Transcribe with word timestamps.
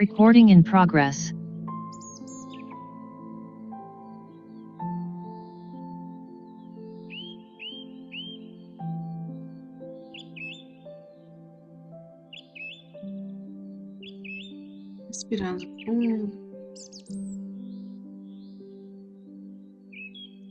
Recording 0.00 0.48
in 0.48 0.62
progress. 0.62 1.30
Respirando 15.06 15.66
fundo. 15.84 16.32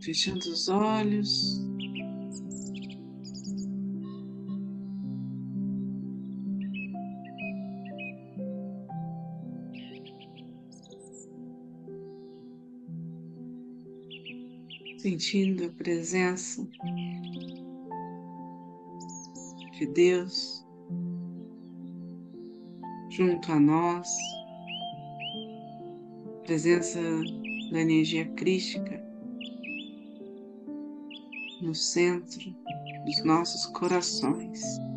Fechando 0.03 0.47
os 0.51 0.69
olhos. 0.69 1.68
Sentindo 14.99 15.63
a 15.63 15.69
presença 15.69 16.67
de 19.71 19.87
Deus 19.93 20.67
junto 23.09 23.49
a 23.49 23.57
nós, 23.57 24.09
presença 26.45 26.99
da 27.71 27.79
energia 27.79 28.25
crística 28.33 29.01
no 31.61 31.73
centro 31.73 32.53
dos 33.05 33.23
nossos 33.23 33.67
corações. 33.67 34.88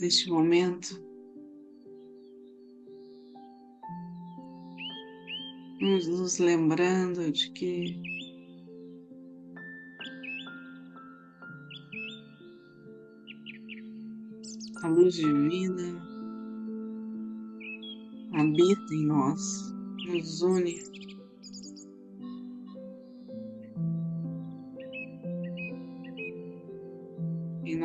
Neste 0.00 0.30
momento, 0.30 0.98
nos 5.78 6.38
lembrando 6.38 7.30
de 7.30 7.50
que 7.50 8.00
a 14.82 14.88
luz 14.88 15.16
divina 15.16 16.02
habita 18.32 18.94
em 18.94 19.04
nós, 19.04 19.74
nos 20.06 20.40
une. 20.40 21.09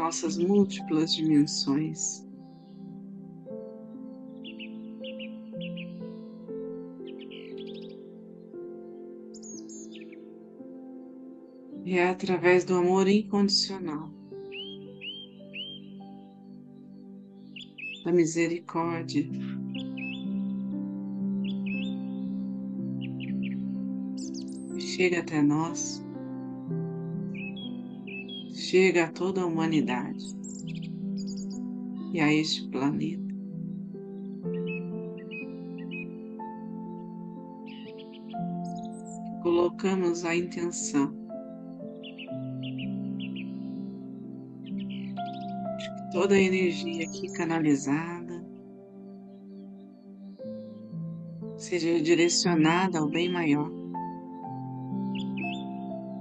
Nossas 0.05 0.37
múltiplas 0.37 1.15
dimensões. 1.15 2.23
E 11.83 11.97
é 11.97 12.09
através 12.09 12.63
do 12.65 12.75
amor 12.75 13.07
incondicional, 13.07 14.11
da 18.03 18.11
misericórdia, 18.11 19.27
chega 24.79 25.21
até 25.21 25.41
nós, 25.41 26.04
chega 28.75 29.05
a 29.05 29.09
toda 29.09 29.41
a 29.41 29.45
humanidade 29.45 30.35
e 32.11 32.19
a 32.19 32.33
este 32.33 32.67
planeta. 32.67 33.23
Colocamos 39.41 40.25
a 40.25 40.35
intenção 40.35 41.15
toda 46.11 46.35
a 46.35 46.41
energia 46.41 47.07
aqui 47.07 47.31
canalizada 47.31 48.45
seja 51.55 52.01
direcionada 52.01 52.99
ao 52.99 53.07
bem 53.07 53.31
maior, 53.31 53.71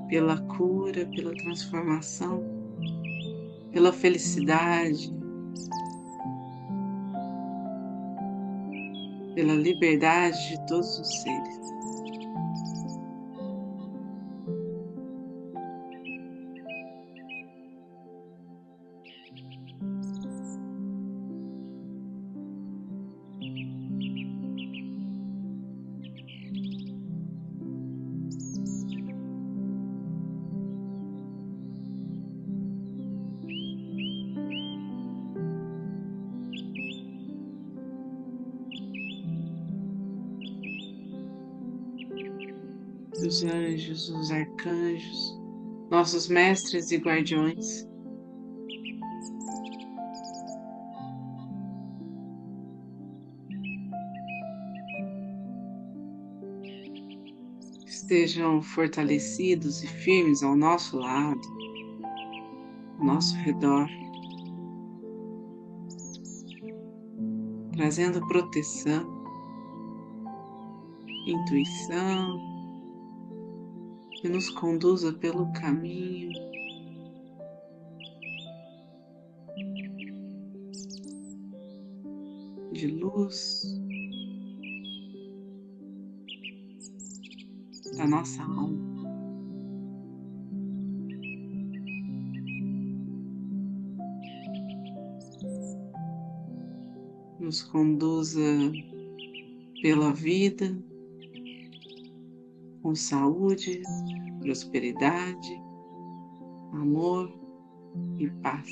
pela 0.09 0.39
cura, 0.57 1.07
pela 1.15 1.35
transformação, 1.35 2.43
pela 3.73 3.93
felicidade, 3.93 5.13
pela 9.35 9.55
liberdade 9.55 10.51
de 10.51 10.67
todos 10.67 10.99
os 10.99 11.23
seres. 11.23 11.64
Os 43.27 43.43
anjos, 43.43 44.11
os 44.11 44.31
arcanjos, 44.31 45.41
nossos 45.91 46.29
mestres 46.29 46.91
e 46.91 46.99
guardiões. 46.99 47.87
Estejam 57.87 58.61
fortalecidos 58.61 59.83
e 59.83 59.87
firmes 59.87 60.43
ao 60.43 60.55
nosso 60.55 60.99
lado, 60.99 61.41
ao 62.99 63.07
nosso 63.07 63.35
redor, 63.37 63.89
trazendo 67.73 68.21
proteção, 68.29 69.25
intuição, 71.27 72.54
que 74.25 74.31
nos 74.31 74.49
conduza 74.49 75.13
pelo 75.13 75.53
caminho. 75.53 76.33
De 82.73 82.87
luz. 82.87 83.63
Da 87.99 88.07
nossa 88.07 88.43
alma. 88.43 89.05
Nos 97.39 97.63
conduza 97.63 98.41
pela 99.83 100.15
vida 100.15 100.75
com 102.85 102.95
saúde, 102.95 103.81
prosperidade, 104.41 105.63
amor 106.71 107.35
e 108.19 108.29
paz. 108.43 108.69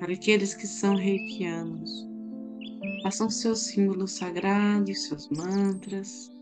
Para 0.00 0.12
aqueles 0.12 0.54
que 0.54 0.66
são 0.66 0.96
reikianos, 0.96 2.04
façam 3.04 3.30
seus 3.30 3.60
símbolos 3.60 4.10
sagrados, 4.10 5.06
seus 5.06 5.28
mantras. 5.28 6.32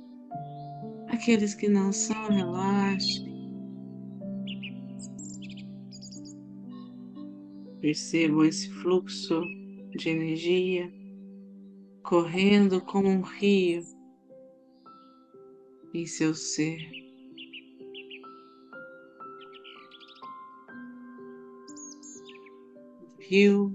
Aqueles 1.09 1.55
que 1.55 1.69
não 1.69 1.93
são, 1.93 2.29
relaxem. 2.29 3.31
Percebam 7.83 8.47
esse 8.47 8.71
fluxo 8.71 9.43
de 9.99 10.09
energia 10.09 10.91
correndo 12.05 12.83
como 12.83 13.09
um 13.09 13.23
rio 13.23 13.83
em 15.95 16.07
seu 16.07 16.35
ser. 16.35 16.79
Rio 23.19 23.73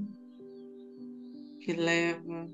que 1.59 1.73
leva 1.73 2.47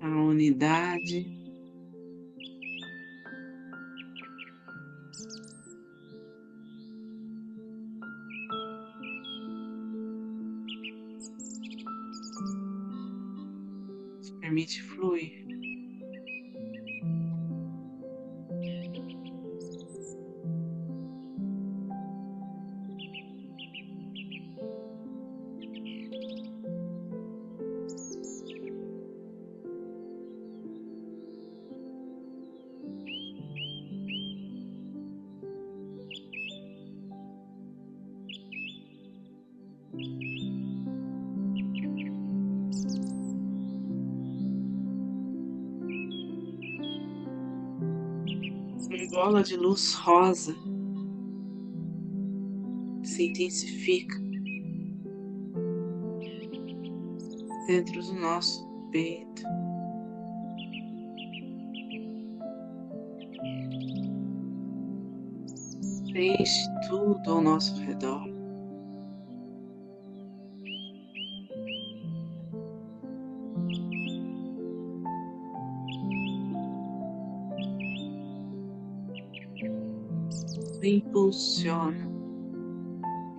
a 0.00 0.08
unidade 0.08 1.35
bola 49.16 49.42
de 49.42 49.56
luz 49.56 49.94
rosa 49.94 50.54
se 53.02 53.24
intensifica 53.24 54.14
dentro 57.66 58.02
do 58.02 58.12
nosso 58.12 58.62
peito. 58.92 59.42
Preenche 66.12 66.68
tudo 66.86 67.30
ao 67.30 67.40
nosso 67.40 67.74
redor. 67.80 68.35
Impulsiona, 80.86 82.08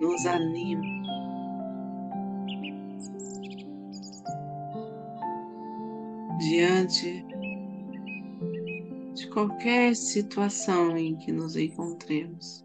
nos 0.00 0.26
anima. 0.26 0.82
Diante 6.38 7.24
de 9.14 9.28
qualquer 9.30 9.96
situação 9.96 10.96
em 10.96 11.16
que 11.16 11.32
nos 11.32 11.56
encontremos. 11.56 12.64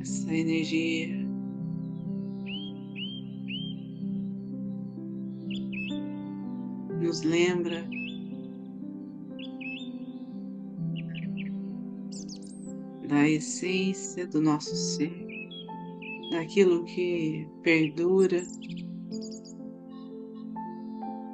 Essa 0.00 0.32
energia 0.32 1.17
nos 7.18 7.22
lembra 7.22 7.84
da 13.08 13.28
essência 13.28 14.26
do 14.26 14.40
nosso 14.40 14.74
ser, 14.76 15.26
daquilo 16.30 16.84
que 16.84 17.48
perdura 17.62 18.42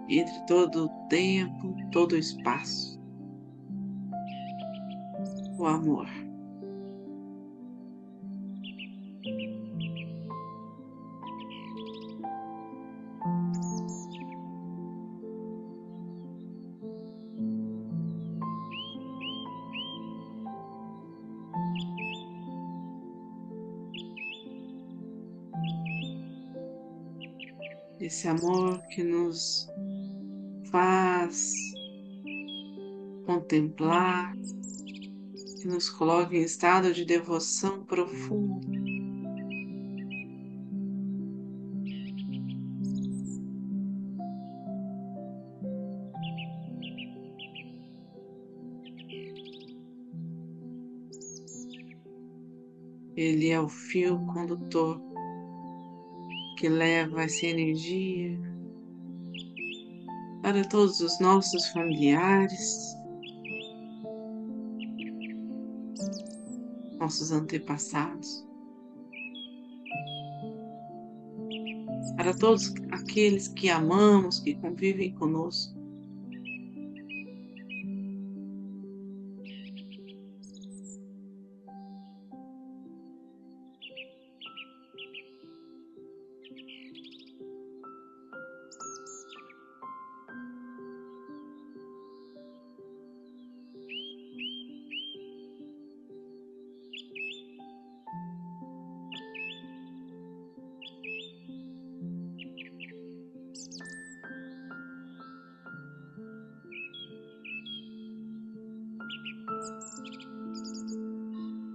entre 0.09 0.47
todo 0.47 0.85
o 0.85 1.09
tempo, 1.09 1.75
todo 1.91 2.13
o 2.13 2.19
espaço. 2.19 3.01
O 5.59 5.67
amor. 5.67 6.24
Esse 28.00 28.29
amor 28.29 28.81
que 28.88 29.02
nos 29.02 29.69
faz 30.70 31.52
contemplar, 33.25 34.35
que 35.61 35.69
nos 35.69 35.88
coloca 35.88 36.37
em 36.37 36.43
estado 36.43 36.93
de 36.93 37.05
devoção 37.05 37.85
profundo. 37.85 38.67
Ele 53.17 53.49
é 53.49 53.61
o 53.61 53.69
fio 53.69 54.19
condutor 54.26 55.13
que 56.56 56.69
leva 56.69 57.25
essa 57.25 57.47
energia 57.47 58.39
para 60.43 60.62
todos 60.69 61.01
os 61.01 61.19
nossos 61.21 61.67
familiares, 61.69 62.97
nossos 66.99 67.33
antepassados, 67.33 68.47
para 72.17 72.35
todos 72.37 72.75
aqueles 72.93 73.49
que 73.49 73.71
amamos, 73.71 74.40
que 74.40 74.55
convivem 74.55 75.14
conosco. 75.14 75.74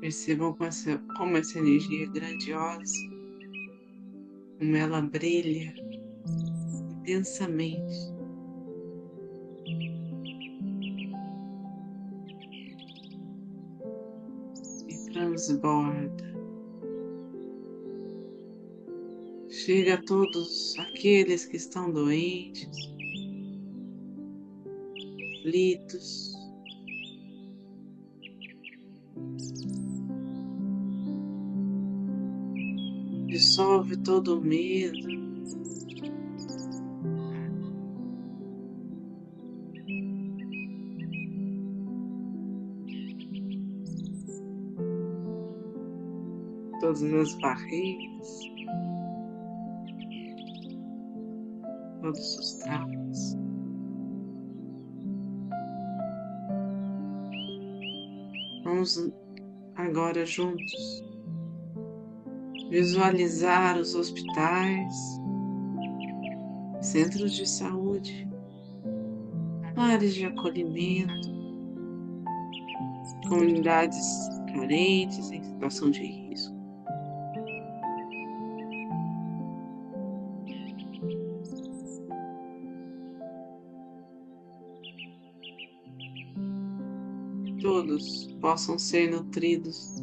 Percebam 0.10 0.54
como 0.54 0.68
essa, 0.68 0.98
como 1.16 1.38
essa 1.38 1.60
energia 1.60 2.06
é 2.06 2.08
grandiosa, 2.08 2.96
como 4.58 4.76
ela 4.76 5.04
brilha 5.04 5.72
intensamente. 6.98 8.12
E 14.88 15.12
transborda. 15.14 16.34
Chega 19.48 19.94
a 19.94 20.02
todos 20.02 20.76
aqueles 20.80 21.46
que 21.46 21.58
estão 21.58 21.92
doentes, 21.92 22.68
aflitos, 25.38 26.29
dissolve 33.60 33.98
todo 33.98 34.40
o 34.40 34.42
medo. 34.42 34.98
Todas 46.80 47.04
as 47.04 47.36
barreiras. 47.42 48.40
todos 52.02 52.40
os 52.40 52.54
traumas. 52.54 53.38
Vamos 58.64 59.12
agora 59.76 60.26
juntos 60.26 61.09
visualizar 62.70 63.78
os 63.78 63.96
hospitais, 63.96 65.20
centros 66.82 67.34
de 67.34 67.50
saúde, 67.50 68.30
lares 69.76 70.14
de 70.14 70.26
acolhimento, 70.26 71.30
comunidades 73.28 74.06
carentes 74.54 75.32
em 75.32 75.44
situação 75.44 75.90
de 75.90 76.04
risco. 76.04 76.60
Todos 87.62 88.28
possam 88.40 88.80
ser 88.80 89.12
nutridos 89.12 89.99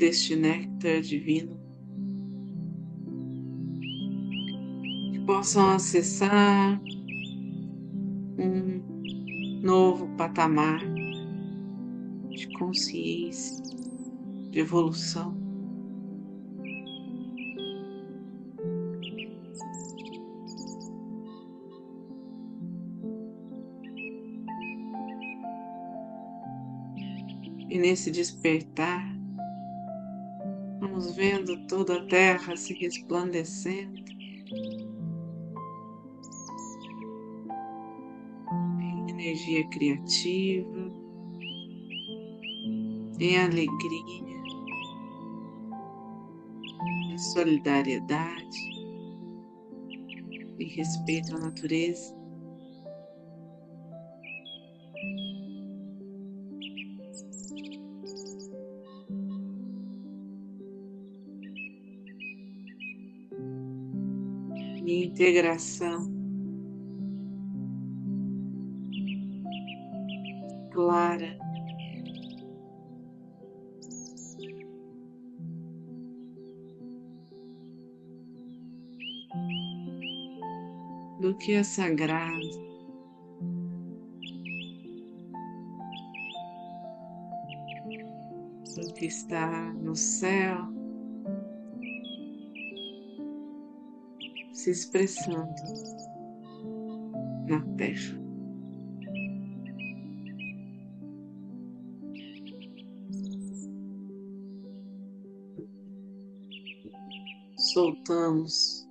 deste 0.00 0.34
néctar 0.34 1.02
divino, 1.02 1.60
que 5.12 5.20
possam 5.26 5.68
acessar 5.74 6.80
um 8.38 9.60
novo 9.62 10.08
patamar 10.16 10.80
de 12.30 12.48
consciência, 12.58 13.62
de 14.50 14.58
evolução. 14.58 15.38
E 27.68 27.78
nesse 27.78 28.10
despertar, 28.10 29.19
vamos 30.90 31.14
vendo 31.14 31.56
toda 31.68 31.98
a 31.98 32.06
terra 32.06 32.56
se 32.56 32.74
resplandecendo. 32.74 34.02
Em 38.80 39.10
energia 39.10 39.66
criativa, 39.68 40.92
em 43.20 43.38
alegria, 43.38 44.42
em 47.12 47.18
solidariedade, 47.18 48.58
em 50.58 50.68
respeito 50.74 51.36
à 51.36 51.38
natureza. 51.38 52.19
Integração. 65.20 66.10
Clara. 70.72 71.38
Do 81.20 81.36
que 81.36 81.52
é 81.52 81.62
sagrado. 81.62 82.70
Do 88.74 88.94
que 88.94 89.04
está 89.04 89.74
no 89.74 89.94
céu 89.94 90.79
se 94.60 94.70
expressando 94.70 95.54
na 97.48 97.60
terra. 97.78 98.20
Soltamos 107.56 108.86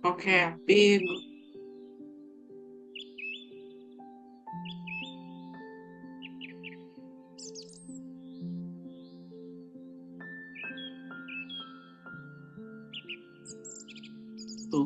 qualquer 0.00 0.52
apego. 0.52 1.33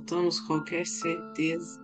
Soltamos 0.08 0.40
qualquer 0.40 0.86
certeza. 0.86 1.78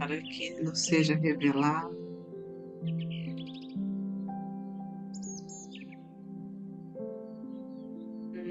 Para 0.00 0.20
que 0.20 0.60
não 0.64 0.74
seja 0.74 1.14
revelado. 1.14 1.94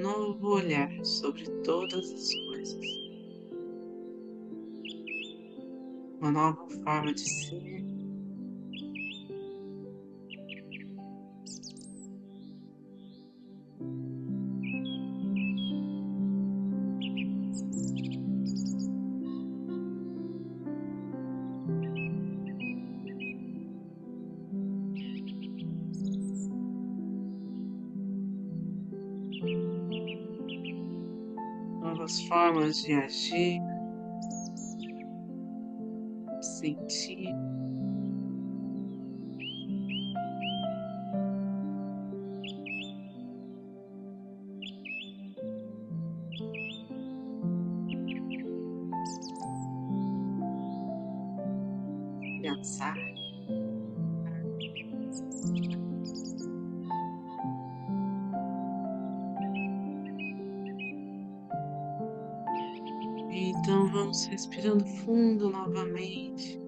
novo 0.01 0.55
olhar 0.55 0.89
sobre 1.05 1.43
todas 1.63 2.11
as 2.11 2.33
coisas, 2.33 2.85
uma 6.19 6.31
nova 6.31 6.69
forma 6.83 7.13
de 7.13 7.21
ser. 7.21 7.92
Novas 32.03 32.21
formas 32.27 32.83
de 32.83 32.93
agir, 32.95 33.61
sentir. 36.41 37.33
Respirando 65.03 65.05
fundo 65.05 65.49
novamente. 65.49 66.59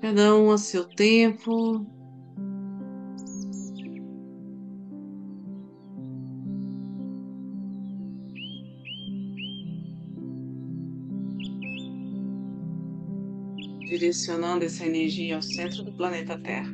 Cada 0.00 0.34
um 0.34 0.50
a 0.50 0.58
seu 0.58 0.84
tempo. 0.84 1.86
Direcionando 13.86 14.64
essa 14.64 14.86
energia 14.86 15.36
ao 15.36 15.42
centro 15.42 15.82
do 15.82 15.92
planeta 15.92 16.38
Terra. 16.38 16.70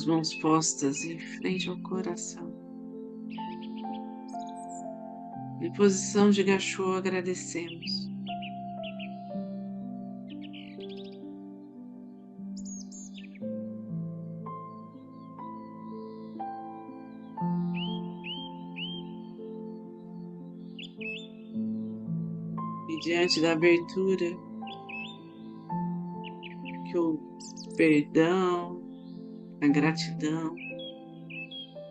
as 0.00 0.06
mãos 0.06 0.34
postas 0.36 1.04
em 1.04 1.18
frente 1.18 1.68
ao 1.68 1.76
coração. 1.82 2.50
Em 5.60 5.70
posição 5.74 6.30
de 6.30 6.42
gachô, 6.42 6.92
agradecemos. 6.92 8.08
E 22.88 23.00
diante 23.02 23.42
da 23.42 23.52
abertura, 23.52 24.30
que 26.86 26.96
o 26.96 27.18
perdão, 27.76 28.79
a 29.62 29.68
gratidão 29.68 30.54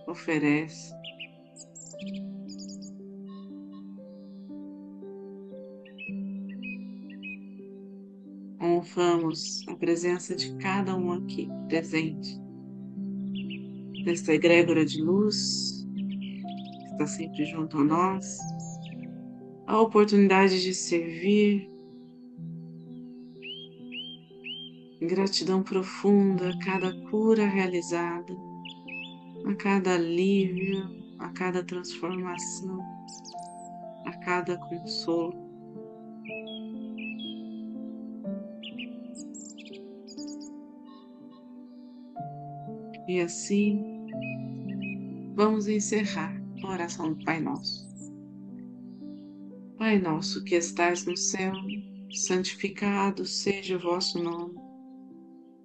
oferece. 0.08 0.92
Honramos 8.60 9.64
a 9.68 9.76
presença 9.76 10.36
de 10.36 10.56
cada 10.58 10.96
um 10.96 11.12
aqui 11.12 11.48
presente, 11.68 12.40
desta 14.04 14.34
egrégora 14.34 14.84
de 14.86 15.02
luz 15.02 15.86
que 15.96 16.86
está 16.92 17.06
sempre 17.06 17.46
junto 17.46 17.78
a 17.78 17.84
nós, 17.84 18.38
a 19.68 19.80
oportunidade 19.80 20.62
de 20.62 20.74
servir, 20.74 21.70
gratidão 25.10 25.64
profunda 25.64 26.50
a 26.50 26.60
cada 26.60 26.94
cura 27.10 27.46
realizada, 27.48 28.34
a 29.46 29.56
cada 29.56 29.96
alívio, 29.96 30.88
a 31.18 31.30
cada 31.30 31.64
transformação, 31.64 32.80
a 34.06 34.12
cada 34.24 34.56
consolo. 34.58 35.50
E 43.08 43.20
assim, 43.20 43.84
vamos 45.36 45.68
encerrar 45.68 46.40
a 46.64 46.68
oração 46.68 47.14
do 47.14 47.26
Pai 47.26 47.40
Nosso. 47.40 47.90
Pai 49.80 49.98
nosso 49.98 50.44
que 50.44 50.56
estais 50.56 51.06
no 51.06 51.18
céu, 51.18 51.54
santificado 52.14 53.26
seja 53.26 53.78
o 53.78 53.80
vosso 53.80 54.22
nome. 54.22 54.59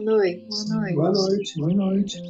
Boa 0.00 0.16
noite. 0.16 0.46
Boa 0.94 1.12
noite. 1.12 1.58
Boa 1.58 1.74
noite. 1.74 2.22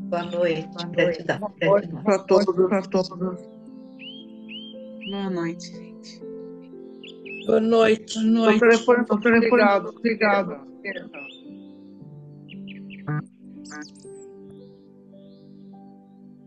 Boa 0.00 0.22
noite. 0.24 0.68
Boa 0.68 0.86
Gratidão. 0.86 1.38
noite 1.40 1.58
Gratidão. 1.60 2.02
para 2.02 2.18
todos, 2.24 2.68
para 2.68 2.82
todos. 2.82 3.08
Boa 5.10 5.30
noite, 5.30 5.66
gente. 5.72 6.20
Boa 7.46 7.60
noite. 7.60 8.14
Boa 8.14 8.26
O 8.26 8.30
noite. 8.30 8.60
telefone 8.60 9.02
está 9.02 9.16
desligado, 9.16 9.92
desligado. 10.02 10.68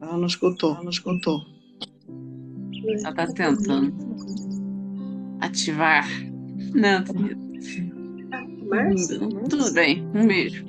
Ela 0.01 0.17
não 0.17 0.25
escutou, 0.25 0.73
ela 0.73 0.83
não 0.83 0.89
escutou. 0.89 1.41
Ela 3.03 3.13
tá 3.13 3.27
tentando 3.27 3.93
ativar. 5.39 6.05
Não, 6.73 7.03
querido. 7.03 7.51
Márcia? 8.71 9.19
Tudo 9.49 9.73
bem. 9.73 10.07
Um 10.15 10.27
beijo. 10.27 10.65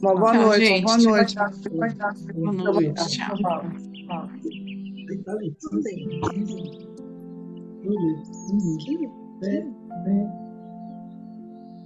Uma 0.00 0.14
boa 0.16 0.32
Tchau, 0.32 0.42
noite, 0.42 0.64
gente. 0.66 0.82
boa 0.84 0.98
noite. 0.98 1.34
Boa 1.34 2.52
noite. 2.52 2.96
Tchau. 3.08 3.36
Tudo 5.60 5.82
bem. 5.82 6.20
Uhum. 7.84 8.22
Uhum. 8.52 9.38
É, 9.44 9.56
é. 9.56 10.51